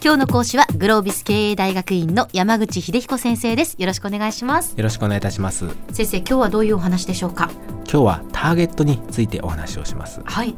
[0.00, 3.74] 今日の講師はグロービス経営大学院の山口秀彦先生です。
[3.80, 4.74] よろしくお願いします。
[4.76, 5.66] よろしくお願いいたします。
[5.92, 7.50] 先生今日はどういうお話でしょうか？
[7.78, 10.20] 今日はターゲットについてお話をします。
[10.24, 10.54] はい。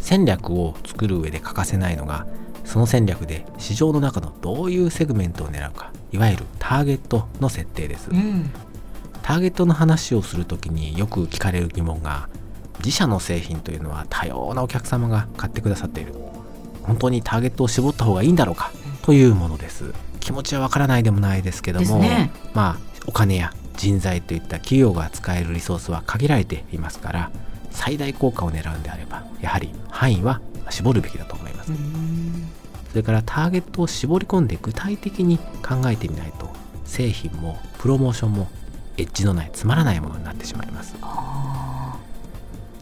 [0.00, 2.26] 戦略を作る上で欠かせないのが
[2.64, 5.92] その戦略で市場の中のどういうセグメントを狙うか。
[6.10, 8.50] いわゆるターゲットの設定です、うん。
[9.20, 12.30] ターゲットの話をするときによく聞かれる疑問が
[12.78, 16.14] 自社の製品というのは多様なお客様が買ってくださっている
[16.84, 18.70] 本当にターゲットを絞った方がいいんだろうか
[19.02, 19.92] というものです。
[20.20, 22.30] 気持ちはわからないでもないですけども、ね。
[22.54, 27.30] まあお金や人材といった企業が使えるリソースは限られていますから
[27.70, 30.40] 最大効果を狙うんであればやはり範囲は
[30.70, 32.48] 絞るべきだと思います、うん。
[32.90, 36.48] それからターゲットを絞り込んで具体的に考えてみないと
[36.84, 38.48] 製品もプロモーションも
[38.96, 40.94] エッジのないつまらないものになってしまいます。
[41.02, 41.98] あ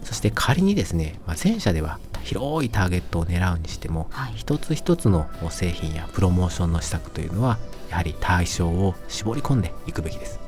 [0.05, 4.33] そして仮にですね、まあ、前者では広いターゲットを狙うにしても、はい。
[4.37, 7.59] 一つ一つの製品やプロモーションの施策というのは
[7.91, 10.41] やはり対象を絞り込んでいくべきです。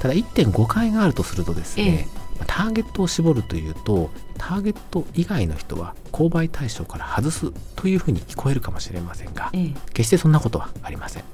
[0.00, 2.06] ただ1点誤解があるとするとですね、
[2.40, 9.74] えターゲットを絞るというとターゲット以外の人は購買対象から外すというふうに聞こえるかもしれませんがええ。
[9.92, 11.24] 決してそんなことはありません。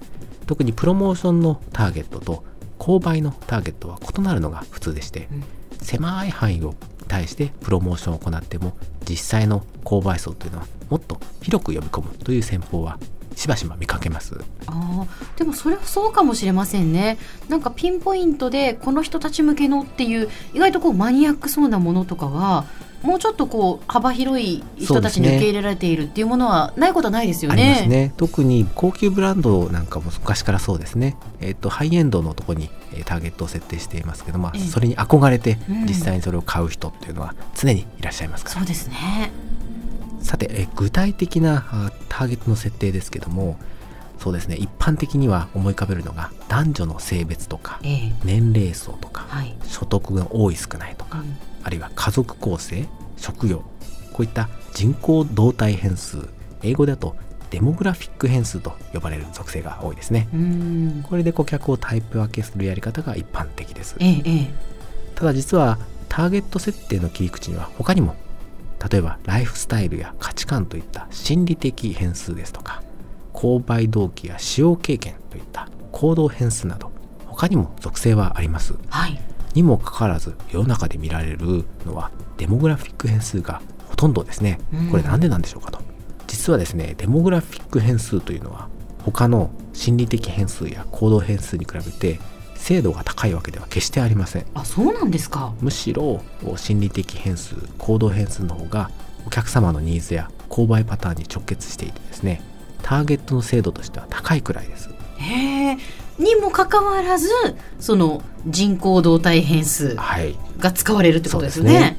[0.47, 2.45] 特にプロモーションのターゲットと
[2.79, 5.45] 購買のターゲットは異なるのが普通でして、うん。
[5.81, 6.75] 狭い範囲を
[7.13, 8.75] 対してプロモーションを行っても
[9.07, 12.99] 実際の購買層というのはもっと広く呼び込むという戦法は
[13.37, 14.39] しばしば見かけます。
[14.67, 17.19] あでもそれはそうかもしれませんね。
[17.51, 22.65] なんかピンポイントでこの人たち向けのっていう意外とこうマニアックそうなものとかは
[23.03, 27.65] もうちょっとこう幅広い人たちに受け入れられているっていうものはないことはないですよあね。
[27.65, 28.13] りますね。
[28.17, 35.87] 特に高級ブランドなんかも昔からそうですね、えっとハイエンドのところにえーターゲットを設定していますけど、まあええ、それに憧れてうん。
[35.87, 39.33] 実際にそれを買う人っていうのは常にいらっしゃいますから、そうですね。
[40.21, 43.57] さて、えー具体的なあターゲットの設定ですけども
[44.21, 44.55] そうですね。
[44.55, 48.13] 一般的には思い浮かべるのが男女の性別とかええ。
[48.23, 49.53] 年齢層とかはい。
[49.67, 51.37] 所得が多い少ないとか、うん。
[51.65, 52.87] あるいは家族構成
[53.23, 53.65] 職業。
[54.13, 56.19] こういった人口動態変数。
[56.63, 57.17] 英語だと
[57.51, 60.29] デモグラフィック変数と呼ばれる属性が多いですね。
[60.35, 61.05] うん。
[61.09, 63.97] これで顧客をタイプ分けするやり方が一般的です。
[64.01, 64.51] ええええ。
[65.15, 65.79] ただ実は
[66.09, 68.17] ターゲット設定の切り口には他にも
[68.91, 72.83] 例えばライフスタイルや価値観といった心理的変数ですとか
[73.33, 76.91] 購買動機や使用経験といった行動変数など
[77.27, 78.75] 他にも属性はあります。
[78.89, 79.19] はい。
[79.55, 84.59] にもかかわらず世の中で見られるのはデモグラフィック変数がほとんどですね。
[84.73, 84.91] うん。
[84.91, 85.81] これなんでなんでしょうかと。
[86.27, 88.69] 実はですねデモグラフィック変数というのは
[89.05, 92.21] 他の心理的変数や行動変数に比べて
[92.55, 94.47] 精度が高いわけでは決してありません。
[94.55, 95.53] あ、そうなんですか。
[95.61, 96.23] むしろ
[96.57, 98.91] 心理的変数行動変数の方が
[99.27, 102.41] お客様のニーズや購買パターンに直結していてですね
[102.83, 104.91] ターゲットの精度としては高いくらいです。
[105.19, 105.79] へえ。
[106.19, 107.29] にもかかわらず、
[107.81, 110.37] その人口動態変数はい。
[110.59, 111.97] が使われるってことですよそうね。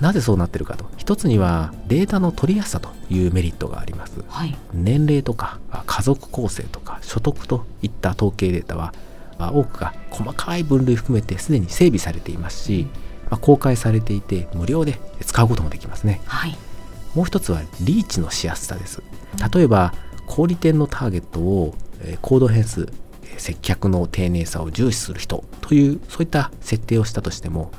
[0.00, 0.84] なぜそうなってるかと。
[0.98, 4.12] 一つにはデータの取りやすさというメリットがあります。
[4.28, 4.56] はい。
[4.74, 8.92] 年齢とかあ家族構成とか所得といった統計データは
[9.38, 12.86] あ多くが細かい分類含めてすでに整備されていますし、
[13.30, 16.20] まあ公開されていて無料で使うこともできますね。
[16.26, 16.56] はい。
[17.14, 19.02] もう一つはリーチのしやすさです。
[19.54, 19.94] 例えば
[20.26, 22.92] 小売店のターゲットをえー行動変数えー
[23.38, 27.70] 接客の丁寧さを重視する人というそういった設定をしたとしても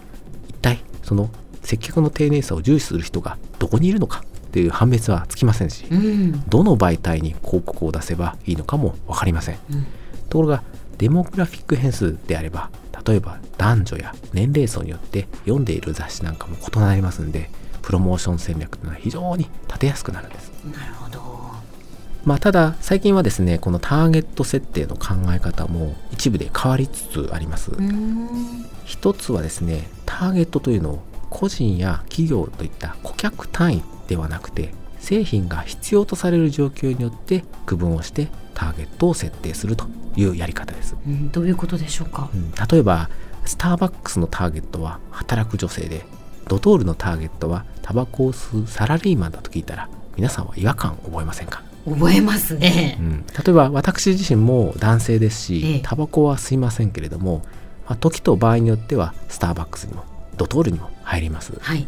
[0.50, 1.30] 一体その
[1.62, 6.44] 接客の丁寧さを重視する人がどこにいるのかっていう判別はつきませんしうん。
[6.50, 9.86] どの媒体に広告を出せばいいのかも分かりませんうん。
[10.30, 10.64] ところが
[10.98, 12.70] デモグラフィック変数であれば
[13.06, 17.50] 例えば男女や年齢層によって読んでいる雑誌なんかも異なりますんで
[17.82, 21.07] プロモーション戦略というのは非常に立てやすくなるんですなるほど。
[22.28, 28.66] まあただ最近はですねこのターゲット設定の考え方も一部で変わりつつあります、うん。
[28.84, 39.86] 一つはですねターゲットというのを個人や企業といった顧客単位ではなくて製品が必要とされる状況によって区分をしてターゲットを設定すると
[40.18, 42.30] いうやり方です、うんどういうことでしょうか？
[42.34, 42.38] う。
[42.38, 43.10] ん例えば
[43.46, 46.06] スターバックスのターゲットは働く女性で
[46.50, 49.88] ドトールのターゲットはタバコを吸うサラリーマンだと聞いたら
[50.18, 51.64] 皆さんは違和感を覚えませんか？
[51.88, 52.98] 覚えますね。
[53.00, 53.04] う。
[53.04, 55.80] ん、例えば私自身も男性ですし、ええ。
[55.84, 57.44] タバコは吸いませんけれども、
[57.88, 60.04] まあ、時と場合によってはスターバックスにも
[60.36, 61.54] ドトールにも入ります。
[61.60, 61.88] はい。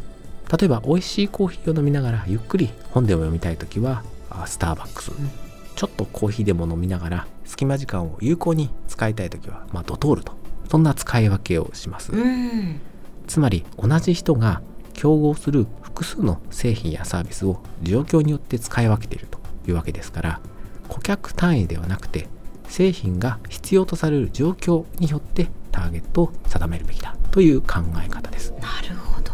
[0.58, 5.30] 例えば美味しいコーヒーを飲みながらゆっくり本でも読みたい時はあスターバックス、ん。
[5.76, 10.34] ちょっとコーヒーでも飲みながら隙間時間を有効に使いたい時は、まあ、ドトールと。
[10.70, 12.80] そんな使い分けをします、うん。
[13.28, 14.62] つまり同じ人が
[14.94, 19.39] 競合する複数の製品やサービスを状況によって使い分けていると
[19.70, 20.42] いうわけですから
[20.88, 22.28] 顧客単位ではなくて
[22.68, 28.54] 製品が必要とされる状況によってターゲットを定めるべきだという考え方です。
[28.54, 29.32] なるほど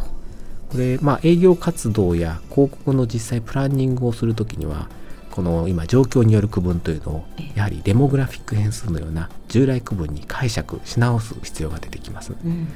[0.70, 4.88] これ、まあ、営業活動や広告の実際プランニングをするときには
[5.32, 12.34] この今状況による区分というのをやはりデモグラフィック変数のような従来区分に解釈し直す必要が出てきます。
[12.46, 12.68] うん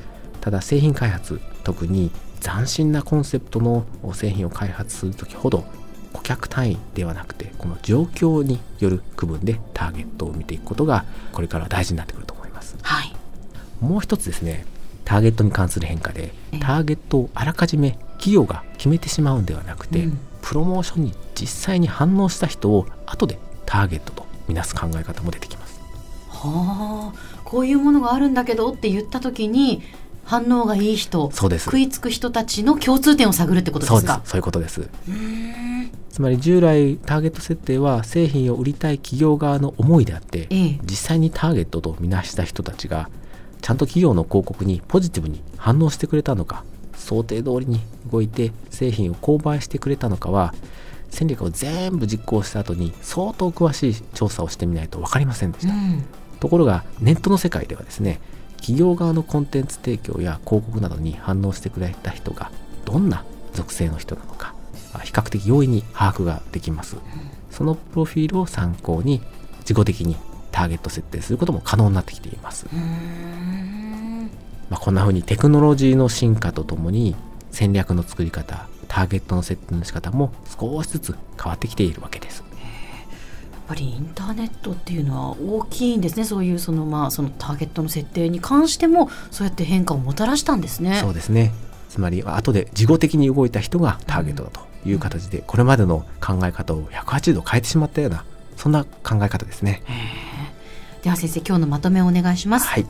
[0.41, 2.11] ただ製品開発特に
[2.41, 5.65] 斬新なコンセプトの製品を開発する時ほど
[6.13, 12.77] 顧客単位ではなくてこの状況による区分でターゲットを見ていくことがこれから大事になってくると思います。
[12.81, 13.15] はい。
[13.79, 14.65] もう一つですね
[15.05, 16.59] ターゲットに関する変化でええ。
[16.59, 20.19] ターゲットをあらかじめ企業が決めてしまうんではなくて、うん。
[20.41, 25.79] プロモーションに実際に反応した人を後でターゲットとみなす考え方も出てきます。
[26.29, 29.81] はあこういうものがあるんだけどって言った時に
[30.29, 31.65] 反応がいい人そうです。
[31.65, 34.13] 食いつく人たちの共通点を探るってことですか？
[34.13, 34.29] そうです。
[34.29, 34.87] そういうことです。
[36.11, 40.79] つまり従来ターゲット設定は製品を売りたい企業側の思いであって、ええ。
[40.83, 43.09] 実際にターゲットとみなした人たちが
[43.61, 47.79] ちゃんと企業の広告にポジティブに反応してくれたのか想定通りに
[48.11, 50.53] 動いて製品を購買してくれたのかは
[51.09, 56.03] 戦略を全部実行した後に相当詳しい調査をしてみないと分かりませんでした、うん。
[56.39, 58.19] ところがネットの世界ではですね
[58.59, 62.51] 企業側のコンテンツ提供や広告などに反応してくれた人が
[62.85, 63.23] どんな
[63.53, 64.53] 属性の人なのか
[64.93, 66.97] あ比較的容易に把握ができます。
[67.51, 69.21] そのプロフィールを参考に
[69.61, 70.15] 自己的に
[70.51, 72.67] ターゲット設定することも可能になってきています、
[74.69, 77.15] まあ、こんな風にテクノロジーの進化とともに
[77.51, 82.43] 戦略の作り方ターゲットの設定の仕方も少しずつ変わってきているわけです
[83.69, 86.25] ぱりインターネットっていうのは大きいんですね。
[86.25, 90.99] そういうそのまあそのターゲットの設定に関してもそうやって変化をもたらしたんですね。
[91.01, 91.53] そうですね。
[91.87, 98.25] つまり後で事後的に動いた人がターゲットだという形で、これまでの考え方を180度変えてしまったような
[98.57, 99.83] そんな考え方ですね。
[101.03, 102.67] では先生今日のまとめをお願いします。
[102.67, 102.87] はい。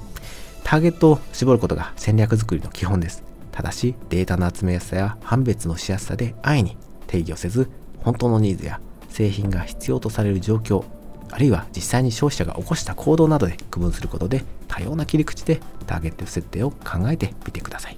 [0.63, 3.23] ターゲットを絞ることが戦略作りの基本です。
[3.51, 6.77] ただしデータの集めやすさや判別のしやすさで安易に
[7.07, 8.79] 定義をせず本当のニーズや
[9.19, 10.85] 製品が必要とされる状況
[11.29, 17.97] あるいは実際に消費者が起こした行動などで区分することで多様な切り口でターゲット設定を考えてみてください。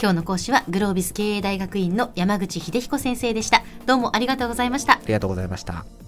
[0.00, 3.64] 今日の講師はグロービス経営大学院の山口秀彦先生でした。
[3.84, 4.94] どうもありがとうございました。
[4.94, 6.07] ありがとうございました